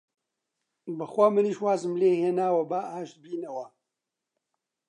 [0.97, 3.65] بەخوا منیش وازم لێ هێناوە، با ئاشت بینەوە!